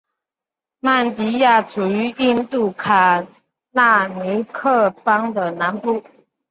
[0.79, 3.23] 曼迪亚处于印度卡
[3.69, 6.01] 纳塔克邦的南部。